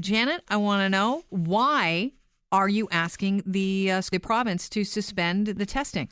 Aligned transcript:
Janet, 0.00 0.42
I 0.48 0.56
want 0.56 0.80
to 0.80 0.88
know 0.88 1.24
why 1.30 2.12
are 2.52 2.68
you 2.68 2.88
asking 2.90 3.42
the, 3.46 3.90
uh, 3.90 4.02
the 4.10 4.18
province 4.18 4.68
to 4.70 4.84
suspend 4.84 5.46
the 5.46 5.66
testing? 5.66 6.08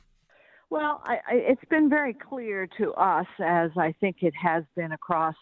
Well, 0.70 1.02
I, 1.04 1.14
I, 1.14 1.34
it's 1.34 1.64
been 1.70 1.88
very 1.88 2.14
clear 2.14 2.68
to 2.78 2.92
us, 2.94 3.26
as 3.44 3.70
I 3.76 3.94
think 4.00 4.16
it 4.22 4.34
has 4.42 4.64
been 4.74 4.92
across 4.92 5.36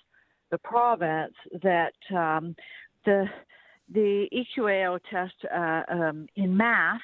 the 0.50 0.58
province, 0.58 1.34
that 1.62 1.94
um, 2.14 2.54
the 3.04 3.26
the 3.92 4.26
EQAO 4.32 4.98
test 5.10 5.34
uh, 5.54 5.82
um, 5.88 6.26
in 6.36 6.56
math 6.56 7.00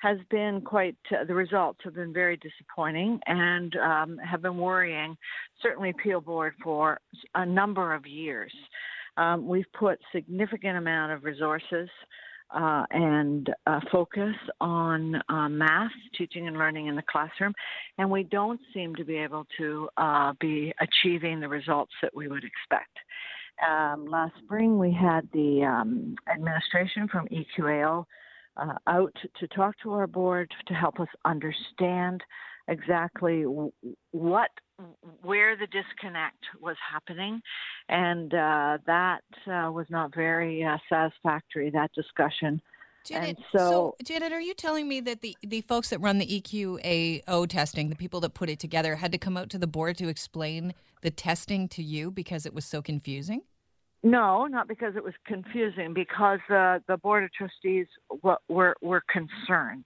has 0.00 0.18
been 0.30 0.60
quite, 0.60 0.96
uh, 1.10 1.24
the 1.24 1.34
results 1.34 1.80
have 1.82 1.94
been 1.94 2.12
very 2.12 2.36
disappointing 2.36 3.18
and 3.26 3.74
um, 3.76 4.18
have 4.18 4.42
been 4.42 4.56
worrying, 4.56 5.16
certainly 5.60 5.92
Peel 6.02 6.20
Board, 6.20 6.54
for 6.62 7.00
a 7.34 7.44
number 7.44 7.94
of 7.94 8.06
years. 8.06 8.52
Um, 9.18 9.46
we've 9.48 9.70
put 9.72 9.98
significant 10.12 10.78
amount 10.78 11.12
of 11.12 11.24
resources 11.24 11.88
uh, 12.54 12.84
and 12.90 13.50
uh, 13.66 13.80
focus 13.92 14.34
on 14.60 15.16
uh, 15.28 15.48
math, 15.48 15.90
teaching 16.16 16.46
and 16.46 16.56
learning 16.56 16.86
in 16.86 16.96
the 16.96 17.02
classroom, 17.02 17.52
and 17.98 18.10
we 18.10 18.22
don't 18.22 18.60
seem 18.72 18.94
to 18.94 19.04
be 19.04 19.16
able 19.16 19.46
to 19.58 19.88
uh, 19.98 20.32
be 20.40 20.72
achieving 20.80 21.40
the 21.40 21.48
results 21.48 21.92
that 22.00 22.14
we 22.14 22.28
would 22.28 22.44
expect. 22.44 22.96
Um, 23.68 24.06
last 24.06 24.34
spring, 24.44 24.78
we 24.78 24.92
had 24.92 25.28
the 25.32 25.64
um, 25.64 26.14
administration 26.32 27.08
from 27.08 27.26
EQAO 27.28 28.04
uh, 28.56 28.74
out 28.86 29.14
to 29.40 29.48
talk 29.48 29.74
to 29.82 29.92
our 29.92 30.06
board 30.06 30.50
to 30.68 30.74
help 30.74 31.00
us 31.00 31.08
understand 31.24 32.22
exactly 32.68 33.44
what 34.12 34.50
where 35.22 35.56
the 35.56 35.66
disconnect 35.66 36.44
was 36.60 36.76
happening, 36.92 37.40
and 37.88 38.32
uh, 38.32 38.78
that 38.86 39.22
uh, 39.46 39.72
was 39.72 39.86
not 39.90 40.14
very 40.14 40.62
uh, 40.62 40.76
satisfactory. 40.88 41.70
That 41.70 41.90
discussion. 41.94 42.62
Janet, 43.04 43.38
so, 43.52 43.58
so, 43.58 43.96
Janet, 44.04 44.32
are 44.32 44.40
you 44.40 44.52
telling 44.52 44.86
me 44.86 45.00
that 45.00 45.22
the, 45.22 45.34
the 45.42 45.62
folks 45.62 45.90
that 45.90 45.98
run 46.00 46.18
the 46.18 46.26
EQAO 46.26 47.48
testing, 47.48 47.88
the 47.88 47.96
people 47.96 48.20
that 48.20 48.34
put 48.34 48.50
it 48.50 48.58
together, 48.58 48.96
had 48.96 49.12
to 49.12 49.18
come 49.18 49.36
out 49.36 49.48
to 49.50 49.58
the 49.58 49.66
board 49.66 49.96
to 49.98 50.08
explain 50.08 50.74
the 51.00 51.10
testing 51.10 51.68
to 51.68 51.82
you 51.82 52.10
because 52.10 52.44
it 52.44 52.52
was 52.52 52.66
so 52.66 52.82
confusing? 52.82 53.42
No, 54.04 54.46
not 54.46 54.68
because 54.68 54.94
it 54.94 55.02
was 55.02 55.14
confusing, 55.26 55.92
because 55.92 56.38
uh, 56.50 56.78
the 56.86 56.96
Board 57.02 57.24
of 57.24 57.32
Trustees 57.32 57.86
were, 58.48 58.76
were 58.80 59.02
concerned. 59.10 59.84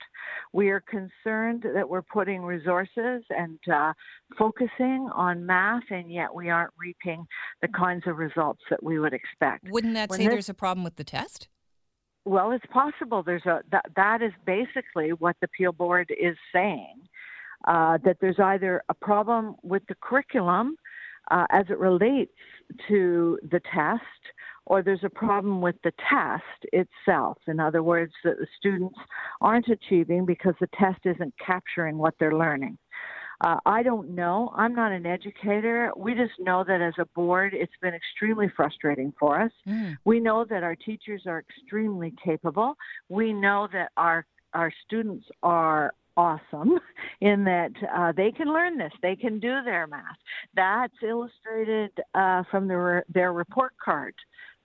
We 0.52 0.68
are 0.68 0.80
concerned 0.80 1.64
that 1.74 1.88
we're 1.88 2.02
putting 2.02 2.42
resources 2.42 3.22
and 3.30 3.58
uh, 3.72 3.94
focusing 4.38 5.08
on 5.14 5.46
math, 5.46 5.84
and 5.90 6.12
yet 6.12 6.34
we 6.34 6.50
aren't 6.50 6.72
reaping 6.78 7.26
the 7.62 7.68
kinds 7.68 8.02
of 8.06 8.18
results 8.18 8.60
that 8.68 8.82
we 8.82 8.98
would 8.98 9.14
expect. 9.14 9.70
Wouldn't 9.70 9.94
that 9.94 10.10
when 10.10 10.18
say 10.18 10.24
this, 10.26 10.32
there's 10.32 10.48
a 10.50 10.54
problem 10.54 10.84
with 10.84 10.96
the 10.96 11.04
test? 11.04 11.48
Well, 12.26 12.52
it's 12.52 12.66
possible. 12.66 13.22
There's 13.22 13.46
a 13.46 13.62
that, 13.72 13.86
that 13.96 14.20
is 14.20 14.32
basically 14.44 15.14
what 15.14 15.36
the 15.40 15.48
Peel 15.48 15.72
Board 15.72 16.12
is 16.20 16.36
saying. 16.52 17.00
Uh, 17.66 17.96
that 18.04 18.16
there's 18.20 18.40
either 18.40 18.82
a 18.88 18.94
problem 18.94 19.54
with 19.62 19.82
the 19.88 19.94
curriculum 20.02 20.76
uh, 21.30 21.46
as 21.50 21.64
it 21.70 21.78
relates 21.78 22.32
to 22.88 23.38
the 23.50 23.60
test, 23.74 24.02
or 24.66 24.82
there's 24.82 25.04
a 25.04 25.10
problem 25.10 25.60
with 25.60 25.76
the 25.82 25.92
test 26.08 26.42
itself. 26.72 27.38
In 27.46 27.60
other 27.60 27.82
words, 27.82 28.12
that 28.24 28.38
the 28.38 28.46
students 28.58 28.98
aren't 29.40 29.68
achieving 29.68 30.24
because 30.24 30.54
the 30.60 30.68
test 30.78 31.00
isn't 31.04 31.34
capturing 31.44 31.98
what 31.98 32.14
they're 32.18 32.36
learning. 32.36 32.78
Uh, 33.42 33.58
I 33.66 33.82
don't 33.82 34.10
know. 34.10 34.52
I'm 34.54 34.74
not 34.74 34.92
an 34.92 35.04
educator. 35.04 35.90
We 35.96 36.14
just 36.14 36.34
know 36.38 36.62
that 36.64 36.80
as 36.80 36.94
a 36.98 37.06
board, 37.06 37.54
it's 37.54 37.72
been 37.82 37.92
extremely 37.92 38.48
frustrating 38.56 39.12
for 39.18 39.40
us. 39.40 39.50
Mm. 39.66 39.96
We 40.04 40.20
know 40.20 40.44
that 40.48 40.62
our 40.62 40.76
teachers 40.76 41.22
are 41.26 41.40
extremely 41.40 42.14
capable. 42.24 42.76
We 43.08 43.32
know 43.32 43.68
that 43.72 43.90
our 43.96 44.26
our 44.54 44.72
students 44.84 45.24
are 45.42 45.92
awesome 46.16 46.78
in 47.20 47.44
that 47.44 47.72
uh, 47.94 48.12
they 48.16 48.30
can 48.30 48.52
learn 48.52 48.78
this. 48.78 48.92
They 49.02 49.16
can 49.16 49.40
do 49.40 49.62
their 49.64 49.86
math. 49.86 50.16
That's 50.54 50.94
illustrated 51.02 51.90
uh, 52.14 52.42
from 52.50 52.68
the 52.68 53.02
their 53.12 53.32
report 53.32 53.72
card 53.82 54.14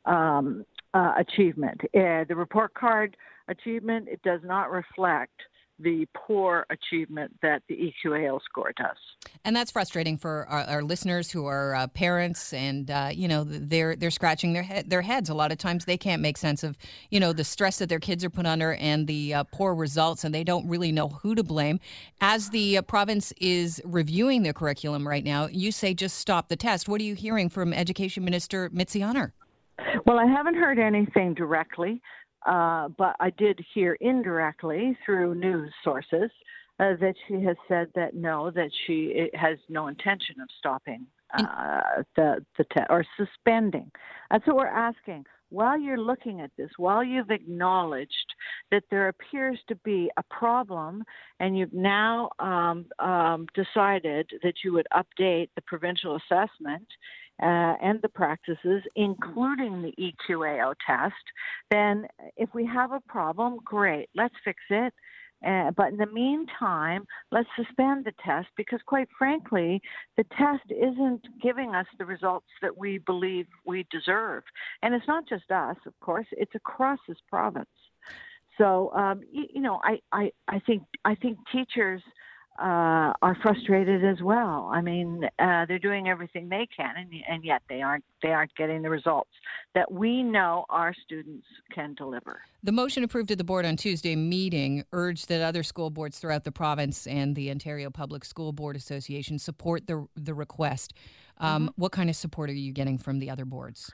um, 0.06 0.66
uh, 0.94 1.14
achievement. 1.18 1.82
The 1.94 2.26
report 2.36 2.74
card 2.74 3.16
achievement 3.48 4.08
it 4.10 4.22
does 4.24 4.42
not 4.44 4.72
reflect 4.72 5.40
the 5.80 6.08
poor 6.16 6.66
achievement 6.70 7.32
that 7.42 7.62
the 7.68 7.76
EQAO 7.76 8.40
score 8.44 8.72
does. 8.78 8.98
And 9.44 9.56
that's 9.56 9.72
frustrating 9.72 10.18
for 10.18 10.46
our, 10.48 10.64
our 10.64 10.84
listeners 10.84 11.32
who 11.32 11.46
are 11.46 11.76
uh, 11.76 11.88
parents, 11.88 12.54
and 12.54 12.90
uh, 12.90 13.10
you 13.14 13.28
know 13.28 13.44
they're 13.44 13.96
they're 13.96 14.12
scratching 14.12 14.54
their 14.54 14.64
he- 14.64 14.82
their 14.84 15.02
heads. 15.02 15.30
A 15.30 15.34
lot 15.34 15.52
of 15.52 15.58
times 15.58 15.86
they 15.86 15.98
can't 15.98 16.22
make 16.22 16.38
sense 16.38 16.64
of 16.64 16.78
you 17.10 17.20
know 17.20 17.34
the 17.34 17.44
stress 17.44 17.78
that 17.80 17.90
their 17.90 18.00
kids 18.00 18.24
are 18.24 18.30
put 18.30 18.46
under 18.46 18.74
and 18.76 19.08
the 19.08 19.34
uh, 19.34 19.44
poor 19.46 19.76
results, 19.76 20.24
and 20.24 20.34
they 20.34 20.44
don't 20.44 20.68
really 20.68 20.92
know 20.92 21.10
who 21.10 21.36
to 21.36 21.44
blame. 21.44 21.80
As 22.22 22.50
the 22.50 22.78
uh, 22.78 22.82
province 22.82 23.34
is 23.40 23.82
reviewing 23.86 24.44
their 24.44 24.54
curriculum 24.54 25.08
right 25.08 25.24
now, 25.24 25.48
you 25.48 25.72
say 25.72 25.94
just 25.94 26.18
stop 26.18 26.50
the 26.50 26.56
test. 26.56 26.90
What 26.90 27.02
are 27.02 27.06
you 27.06 27.16
hearing 27.16 27.50
from 27.50 27.74
Education 27.74 28.24
Minister 28.24 28.70
Mitzi 28.74 29.02
Hunter? 29.02 29.34
Well, 30.06 30.18
I 30.18 30.26
haven't 30.26 30.56
heard 30.56 30.80
anything 30.80 31.34
directly. 31.34 32.02
Uh, 32.46 32.90
but 32.98 33.16
I 33.20 33.32
did 33.32 33.60
hear 33.74 33.98
indirectly 34.00 34.98
through 35.06 35.36
news 35.36 35.74
sources 35.84 36.30
uh, 36.80 36.94
that 37.00 37.16
she 37.28 37.36
has 37.44 37.58
said 37.68 37.88
that 37.96 38.14
no, 38.14 38.52
that 38.52 38.70
she 38.86 39.30
has 39.34 39.58
no 39.70 39.88
intention 39.88 40.40
of 40.42 40.48
stopping 40.60 41.08
uh, 41.34 42.04
the 42.16 42.46
the 42.58 42.64
te- 42.66 42.86
or 42.90 43.06
suspending. 43.18 43.92
That's 44.32 44.46
what 44.48 44.58
we're 44.58 44.68
asking. 44.68 45.26
While 45.50 45.80
you're 45.80 46.00
looking 46.00 46.42
at 46.42 46.52
this, 46.58 46.70
while 46.78 47.04
you've 47.04 47.32
acknowledged 47.32 48.36
that 48.70 48.84
there 48.92 49.08
appears 49.08 49.58
to 49.70 49.76
be 49.78 50.12
a 50.18 50.24
problem, 50.24 51.04
and 51.40 51.58
you've 51.58 51.74
now 51.74 52.30
um, 52.40 52.86
um, 53.00 53.48
decided 53.54 54.30
that 54.44 54.56
you 54.64 54.74
would 54.74 54.88
update 54.94 55.50
the 55.56 55.62
provincial 55.66 56.18
assessment 56.18 56.86
uh, 57.42 57.76
and 57.82 58.02
the 58.02 58.10
practices, 58.10 58.84
including 58.96 59.82
the 59.82 59.94
EQAO 60.00 60.74
test, 60.86 61.14
then 61.70 62.08
if 62.36 62.50
we 62.54 62.66
have 62.66 62.92
a 62.92 63.02
problem, 63.02 63.60
great, 63.64 64.10
let's 64.16 64.36
fix 64.44 64.60
it. 64.70 64.94
Uh, 65.46 65.70
but 65.78 65.90
in 65.90 65.98
the 65.98 66.08
meantime, 66.08 67.06
let's 67.32 67.48
suspend 67.56 68.06
the 68.06 68.14
test 68.26 68.48
because, 68.58 68.80
quite 68.88 69.08
frankly, 69.20 69.80
the 70.18 70.24
test 70.36 70.64
isn't 70.72 71.22
giving 71.40 71.76
us 71.76 71.86
the 72.00 72.06
results 72.06 72.48
that 72.60 72.76
we 72.76 72.98
believe 72.98 73.46
we 73.64 73.86
deserve. 73.92 74.42
And 74.82 74.96
it's 74.96 75.08
not 75.08 75.30
just 75.30 75.52
us, 75.52 75.78
of 75.86 75.94
course; 76.00 76.26
it's 76.32 76.56
across 76.56 76.98
this 77.08 77.20
province. 77.30 77.70
So, 78.58 78.92
um, 78.96 79.22
you, 79.32 79.46
you 79.54 79.62
know, 79.62 79.80
I, 79.84 80.00
I, 80.12 80.32
I 80.48 80.58
think 80.60 80.82
I 81.06 81.14
think 81.14 81.38
teachers 81.52 82.02
uh, 82.60 83.14
are 83.22 83.38
frustrated 83.42 84.04
as 84.04 84.22
well. 84.22 84.70
I 84.74 84.82
mean, 84.82 85.24
uh, 85.38 85.66
they're 85.68 85.80
doing 85.80 86.08
everything 86.08 86.50
they 86.50 86.68
can, 86.76 86.96
and, 86.98 87.12
and 87.28 87.44
yet 87.44 87.62
they 87.70 87.82
aren't 87.82 88.04
they 88.24 88.30
aren't 88.30 88.54
getting 88.56 88.82
the 88.82 88.90
results 88.90 89.30
that 89.76 89.92
we 89.92 90.24
know 90.24 90.66
our 90.70 90.94
students 91.06 91.46
can 91.72 91.94
deliver. 91.94 92.42
The 92.64 92.72
motion 92.72 93.04
approved 93.04 93.30
at 93.32 93.38
the 93.38 93.44
board 93.44 93.66
on 93.66 93.76
Tuesday 93.78 94.16
meeting 94.16 94.84
urged 94.92 95.30
that 95.30 95.42
other 95.42 95.62
school 95.62 95.90
boards 95.90 96.18
throughout 96.18 96.46
the 96.46 96.52
province 96.52 97.06
and 97.06 97.36
the 97.36 97.52
Ontario 97.52 97.90
Public 97.90 98.26
School 98.26 98.52
Board 98.52 98.76
Association 98.76 99.38
support 99.38 99.88
the 99.88 100.08
the 100.16 100.34
request. 100.34 100.94
Um, 101.40 101.70
mm-hmm. 101.70 101.82
What 101.82 101.92
kind 101.92 102.10
of 102.10 102.16
support 102.16 102.50
are 102.50 102.54
you 102.54 102.72
getting 102.72 102.98
from 102.98 103.20
the 103.20 103.30
other 103.30 103.46
boards? 103.46 103.92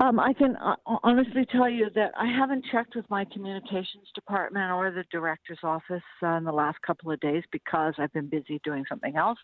Um, 0.00 0.18
I 0.18 0.32
can 0.32 0.56
uh, 0.56 0.76
honestly 1.02 1.46
tell 1.52 1.68
you 1.68 1.88
that 1.94 2.12
I 2.18 2.26
haven't 2.26 2.64
checked 2.72 2.96
with 2.96 3.08
my 3.10 3.24
communications 3.26 4.08
department 4.14 4.72
or 4.72 4.90
the 4.90 5.04
director's 5.10 5.58
office 5.62 6.02
uh, 6.22 6.36
in 6.36 6.44
the 6.44 6.52
last 6.52 6.80
couple 6.82 7.12
of 7.12 7.20
days 7.20 7.44
because 7.52 7.94
I've 7.98 8.12
been 8.12 8.28
busy 8.28 8.60
doing 8.64 8.84
something 8.88 9.16
else, 9.16 9.38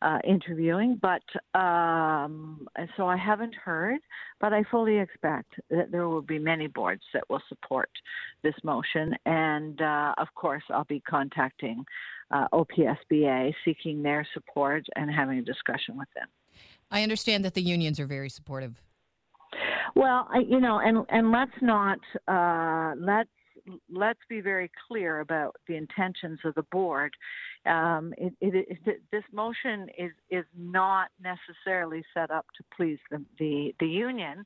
uh, 0.00 0.18
interviewing. 0.26 1.00
But 1.00 1.22
um, 1.58 2.68
so 2.96 3.06
I 3.06 3.16
haven't 3.16 3.54
heard, 3.54 3.98
but 4.40 4.52
I 4.52 4.62
fully 4.70 4.98
expect 4.98 5.54
that 5.70 5.90
there 5.90 6.08
will 6.08 6.22
be 6.22 6.38
many 6.38 6.68
boards 6.68 7.02
that 7.12 7.28
will 7.28 7.42
support 7.48 7.90
this 8.42 8.54
motion. 8.62 9.14
And 9.26 9.80
uh, 9.82 10.14
of 10.18 10.28
course, 10.34 10.62
I'll 10.70 10.84
be 10.84 11.00
contacting 11.00 11.84
uh, 12.30 12.46
OPSBA 12.52 13.54
seeking 13.64 14.02
their 14.02 14.26
support 14.32 14.84
and 14.96 15.10
having 15.10 15.38
a 15.38 15.42
discussion 15.42 15.98
with 15.98 16.08
them. 16.14 16.28
I 16.90 17.02
understand 17.02 17.44
that 17.44 17.54
the 17.54 17.62
unions 17.62 18.00
are 18.00 18.06
very 18.06 18.30
supportive 18.30 18.82
well, 19.98 20.28
I, 20.32 20.38
you 20.38 20.60
know, 20.60 20.78
and 20.78 21.04
and 21.08 21.32
let's 21.32 21.60
not 21.60 21.98
uh, 22.28 22.94
let's 22.96 23.28
let's 23.90 24.20
be 24.28 24.40
very 24.40 24.70
clear 24.86 25.18
about 25.18 25.56
the 25.66 25.74
intentions 25.74 26.38
of 26.44 26.54
the 26.54 26.62
board. 26.70 27.12
Um, 27.66 28.14
it, 28.16 28.32
it, 28.40 28.78
it, 28.86 29.02
this 29.10 29.24
motion 29.32 29.88
is 29.98 30.12
is 30.30 30.44
not 30.56 31.08
necessarily 31.20 32.04
set 32.14 32.30
up 32.30 32.46
to 32.58 32.64
please 32.76 32.98
the 33.10 33.24
the, 33.40 33.74
the 33.80 33.88
union. 33.88 34.44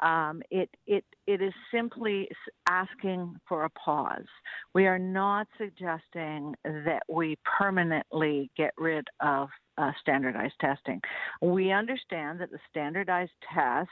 Um, 0.00 0.42
it 0.50 0.68
it 0.86 1.04
it 1.26 1.40
is 1.40 1.54
simply 1.72 2.28
asking 2.68 3.36
for 3.48 3.64
a 3.64 3.70
pause. 3.70 4.28
We 4.74 4.86
are 4.86 4.98
not 4.98 5.46
suggesting 5.56 6.54
that 6.62 7.04
we 7.08 7.38
permanently 7.58 8.50
get 8.54 8.74
rid 8.76 9.08
of 9.20 9.48
uh, 9.80 9.92
standardized 10.00 10.54
testing. 10.60 11.00
We 11.40 11.72
understand 11.72 12.40
that 12.40 12.50
the 12.50 12.58
standardized 12.70 13.32
test 13.54 13.88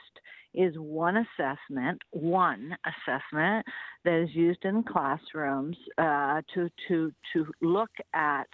is 0.53 0.73
one 0.77 1.17
assessment, 1.17 2.01
one 2.11 2.75
assessment 2.85 3.65
that 4.03 4.23
is 4.23 4.29
used 4.33 4.65
in 4.65 4.83
classrooms 4.83 5.77
uh, 5.97 6.41
to 6.53 6.69
to 6.87 7.11
to 7.33 7.45
look 7.61 7.91
at 8.13 8.47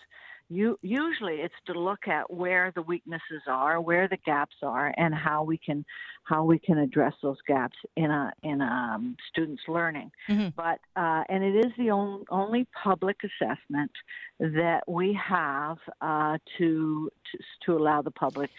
you, 0.50 0.78
usually 0.82 1.36
it's 1.36 1.56
to 1.68 1.74
look 1.74 2.08
at 2.08 2.32
where 2.32 2.72
the 2.76 2.82
weaknesses 2.82 3.42
are, 3.48 3.82
where 3.82 4.08
the 4.08 4.18
gaps 4.26 4.56
are, 4.62 4.94
and 4.98 5.14
how 5.14 5.44
we 5.44 5.58
can 5.58 5.86
how 6.24 6.44
we 6.44 6.58
can 6.58 6.78
address 6.78 7.14
those 7.22 7.38
gaps 7.48 7.78
in 7.96 8.12
a 8.12 8.32
in 8.44 8.62
a 8.62 8.66
um, 8.66 9.16
student's 9.30 9.64
learning. 9.68 10.12
Mm-hmm. 10.30 10.50
But 10.56 10.80
uh, 10.96 11.24
and 11.30 11.44
it 11.44 11.66
is 11.66 11.72
the 11.78 11.90
on, 11.90 12.26
only 12.30 12.68
public 12.84 13.18
assessment 13.24 13.92
that 14.40 14.82
we 14.88 15.18
have 15.28 15.78
uh, 16.02 16.38
to, 16.58 17.10
to 17.32 17.38
to 17.66 17.78
allow 17.78 18.02
the 18.02 18.12
public 18.12 18.52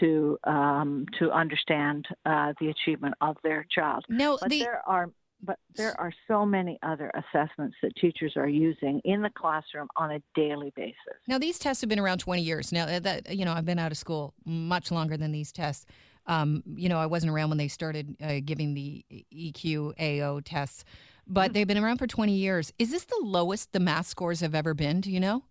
to 0.00 0.38
um, 0.44 1.06
to 1.18 1.30
understand 1.30 2.06
uh, 2.24 2.52
the 2.60 2.68
achievement 2.68 3.14
of 3.20 3.36
their 3.42 3.66
child. 3.70 4.04
No, 4.08 4.38
but 4.40 4.50
the... 4.50 4.60
there 4.60 4.82
are 4.86 5.10
but 5.42 5.58
there 5.74 5.98
are 6.00 6.12
so 6.28 6.46
many 6.46 6.78
other 6.82 7.10
assessments 7.14 7.76
that 7.82 7.94
teachers 7.96 8.32
are 8.36 8.48
using 8.48 9.00
in 9.04 9.22
the 9.22 9.30
classroom 9.30 9.88
on 9.96 10.12
a 10.12 10.22
daily 10.34 10.72
basis. 10.74 10.96
Now, 11.26 11.38
these 11.38 11.58
tests 11.58 11.82
have 11.82 11.88
been 11.88 11.98
around 11.98 12.18
20 12.18 12.42
years. 12.42 12.72
Now, 12.72 12.84
uh, 12.84 13.00
that 13.00 13.34
you 13.34 13.44
know, 13.44 13.52
I've 13.52 13.64
been 13.64 13.78
out 13.78 13.92
of 13.92 13.98
school 13.98 14.34
much 14.44 14.90
longer 14.90 15.16
than 15.16 15.32
these 15.32 15.52
tests. 15.52 15.86
Um, 16.26 16.62
you 16.74 16.88
know, 16.88 16.98
I 16.98 17.06
wasn't 17.06 17.32
around 17.32 17.50
when 17.50 17.58
they 17.58 17.68
started 17.68 18.16
uh, 18.20 18.40
giving 18.44 18.74
the 18.74 19.04
EQAO 19.32 20.42
tests, 20.44 20.84
but 21.26 21.46
mm-hmm. 21.46 21.52
they've 21.52 21.66
been 21.66 21.78
around 21.78 21.98
for 21.98 22.06
20 22.06 22.32
years. 22.32 22.72
Is 22.78 22.90
this 22.90 23.04
the 23.04 23.20
lowest 23.22 23.72
the 23.72 23.80
math 23.80 24.06
scores 24.06 24.40
have 24.40 24.54
ever 24.54 24.74
been? 24.74 25.00
Do 25.00 25.10
you 25.12 25.20
know? 25.20 25.44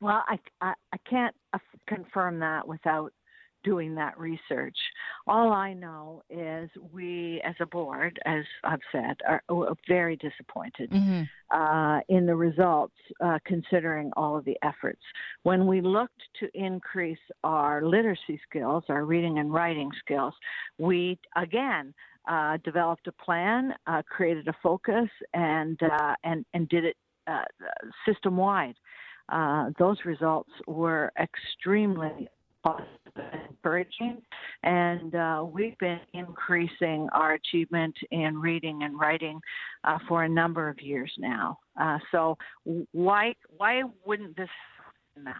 Well, 0.00 0.22
I, 0.28 0.38
I, 0.60 0.74
I 0.92 0.96
can't 1.08 1.34
confirm 1.86 2.40
that 2.40 2.66
without 2.66 3.12
doing 3.64 3.94
that 3.96 4.18
research. 4.18 4.76
All 5.26 5.52
I 5.52 5.72
know 5.72 6.22
is 6.30 6.70
we, 6.92 7.40
as 7.44 7.54
a 7.60 7.66
board, 7.66 8.18
as 8.24 8.44
I've 8.64 8.80
said, 8.90 9.16
are, 9.26 9.42
very 9.88 10.16
disappointed 10.16 10.90
mm-hmm. 10.90 11.22
uh, 11.50 12.00
in 12.08 12.26
the 12.26 12.34
results, 12.34 12.94
uh, 13.20 13.38
considering 13.44 14.10
all 14.16 14.36
of 14.36 14.44
the 14.44 14.56
efforts. 14.62 15.00
When 15.42 15.66
we 15.66 15.80
looked 15.80 16.22
to 16.40 16.48
increase 16.54 17.18
our 17.44 17.82
literacy 17.82 18.40
skills, 18.48 18.84
our 18.88 19.04
reading 19.04 19.38
and 19.38 19.52
writing 19.52 19.90
skills, 20.04 20.34
we 20.78 21.18
again 21.36 21.94
uh, 22.28 22.56
developed 22.64 23.06
a 23.08 23.12
plan, 23.12 23.74
uh, 23.86 24.02
created 24.08 24.46
a 24.48 24.54
focus, 24.62 25.08
and 25.34 25.78
uh, 25.82 26.14
and 26.24 26.44
and 26.54 26.68
did 26.68 26.84
it 26.84 26.96
uh, 27.26 27.42
system 28.06 28.36
wide. 28.36 28.76
those 29.78 29.98
results 30.04 30.50
were 30.66 31.12
extremely 31.20 32.28
encouraging. 33.50 34.22
And 34.62 35.14
uh, 35.14 35.44
we've 35.50 35.76
been 35.78 36.00
increasing 36.14 37.08
our 37.12 37.34
achievement 37.34 37.96
in 38.10 38.40
reading 38.40 38.82
and 38.82 38.98
writing 38.98 39.40
uh, 39.84 39.98
for 40.08 40.24
a 40.24 40.28
number 40.28 40.68
of 40.68 40.80
years 40.80 41.12
now. 41.18 41.58
Uh, 41.80 41.98
so 42.10 42.36
why 42.92 43.34
why 43.56 43.82
wouldn't 44.04 44.36
this 44.36 44.48
happen? 45.16 45.34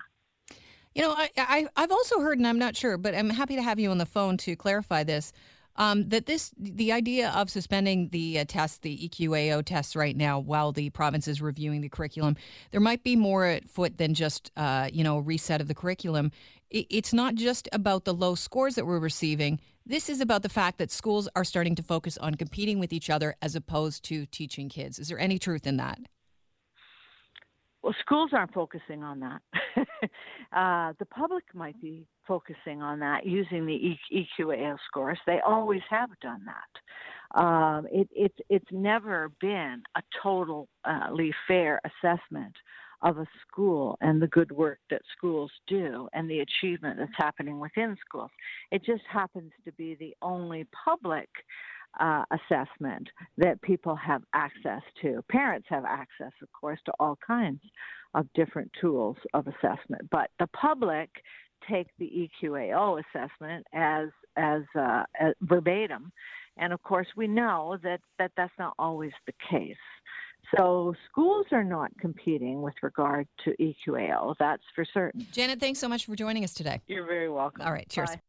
You 0.95 1.03
know, 1.03 1.13
I, 1.13 1.31
I 1.37 1.67
I've 1.77 1.93
also 1.93 2.21
heard, 2.21 2.39
and 2.39 2.47
I'm 2.47 2.59
not 2.59 2.77
sure, 2.77 2.99
but 2.99 3.15
I'm 3.15 3.31
happy 3.31 3.57
to 3.57 3.63
have 3.63 3.79
you 3.79 3.91
on 3.91 3.99
the 3.99 4.07
phone 4.07 4.37
to 4.39 4.57
clarify 4.57 5.05
this. 5.05 5.33
Um, 5.77 6.11
that 6.11 6.27
this 6.27 6.53
the 6.59 6.93
idea 6.93 7.31
of 7.31 7.49
suspending 7.49 8.11
the 8.11 8.41
uh, 8.41 8.45
tests, 8.47 8.79
the 8.79 9.09
EQAO 9.09 9.65
tests 9.65 9.97
right 9.97 10.15
now, 10.15 10.39
while 10.39 10.71
the 10.71 10.91
province 10.91 11.27
is 11.27 11.41
reviewing 11.41 11.81
the 11.81 11.89
curriculum, 11.89 12.37
there 12.73 12.81
might 12.81 13.03
be 13.03 13.17
more 13.17 13.47
at 13.47 13.67
foot 13.67 13.97
than 13.97 14.13
just 14.13 14.53
uh, 14.55 14.91
you 14.93 15.03
know 15.03 15.17
a 15.17 15.23
reset 15.23 15.63
of 15.63 15.69
the 15.69 15.75
curriculum 15.75 16.31
it's 16.73 17.13
not 17.13 17.35
just 17.35 17.69
about 17.73 18.05
the 18.05 18.15
low 18.15 18.35
scores 18.35 18.75
that 18.77 18.87
we're 18.87 18.99
receiving. 18.99 19.61
This 19.85 20.09
is 20.09 20.21
about 20.21 20.43
the 20.43 20.49
fact 20.49 20.79
that 20.79 20.91
schools 20.91 21.29
are 21.37 21.45
starting 21.45 21.75
to 21.75 21.83
focus 21.83 22.17
on 22.19 22.37
competing 22.37 22.79
with 22.79 22.93
each 22.93 23.11
other 23.11 23.35
as 23.43 23.55
opposed 23.55 24.05
to 24.05 24.27
teaching 24.27 24.69
kids. 24.69 24.99
Is 24.99 25.09
there 25.09 25.19
any 25.19 25.39
truth 25.39 25.67
in 25.67 25.77
that? 25.77 25.99
Well, 27.83 27.95
schools 28.01 28.31
aren't 28.33 28.55
focusing 28.55 29.03
on 29.03 29.21
that. 29.21 29.43
uh, 30.53 30.93
the 31.01 31.07
public 31.07 31.43
might 31.53 31.81
be 31.83 32.07
focusing 32.29 32.81
on 32.81 33.01
that 33.01 33.27
using 33.27 33.67
the 33.67 33.97
EQAO 34.13 34.77
scores. 34.87 35.19
They 35.27 35.41
always 35.45 35.83
have 35.91 36.11
done 36.21 36.43
that. 36.47 37.41
Um, 37.41 37.87
it, 37.91 38.09
it's 38.13 38.39
it's 38.51 38.71
never 38.71 39.31
been 39.41 39.83
a 39.97 40.03
totally 40.23 41.35
fair 41.49 41.81
assessment 41.85 42.55
of 43.03 43.19
a 43.19 43.27
school 43.47 43.99
and 44.01 44.23
the 44.23 44.29
good 44.29 44.53
work 44.53 44.79
that 44.91 45.03
schools 45.17 45.51
do 45.67 46.09
and 46.13 46.31
the 46.31 46.41
achievement 46.41 46.99
that's 46.99 47.11
happening 47.17 47.59
within 47.59 47.97
schools. 48.07 48.31
It 48.71 48.85
just 48.85 49.03
happens 49.11 49.53
to 49.65 49.73
be 49.73 49.97
the 49.97 50.15
only 50.23 50.67
public 50.85 51.29
uh, 52.01 52.25
assessment 52.31 53.09
that 53.37 53.61
people 53.63 53.95
have 53.97 54.23
access 54.33 54.83
to. 55.03 55.23
Parents 55.31 55.67
have 55.69 55.85
access, 55.85 56.33
of 56.43 56.49
course, 56.53 56.79
to 56.87 56.93
all 56.99 57.19
kinds 57.27 57.61
of 58.15 58.27
different 58.35 58.71
tools 58.81 59.17
of 59.35 59.47
assessment, 59.47 60.09
but 60.11 60.31
the 60.39 60.47
public 60.49 61.11
take 61.71 61.89
the 61.99 62.29
EQAO 62.43 63.01
assessment 63.01 63.67
as 63.73 64.09
as, 64.37 64.63
uh, 64.79 65.03
as 65.21 65.35
verbatim, 65.43 66.11
and 66.57 66.73
of 66.73 66.83
course 66.83 67.07
we 67.17 67.27
know 67.27 67.77
that, 67.83 68.01
that 68.19 68.33
that's 68.35 68.53
not 68.59 68.73
always 68.79 69.13
the 69.27 69.35
case. 69.51 69.77
So 70.57 70.95
schools 71.11 71.47
are 71.53 71.65
not 71.65 71.91
competing 71.99 72.63
with 72.63 72.75
regard 72.83 73.27
to 73.45 73.55
EQAO. 73.59 74.35
That's 74.39 74.63
for 74.75 74.85
certain. 74.85 75.27
Janet, 75.33 75.61
thanks 75.61 75.79
so 75.79 75.89
much 75.89 76.07
for 76.07 76.17
joining 76.17 76.45
us 76.45 76.53
today. 76.53 76.81
You're 76.87 77.07
very 77.07 77.31
welcome. 77.31 77.65
All 77.65 77.73
right, 77.73 77.89
cheers. 77.89 78.11
Bye. 78.11 78.23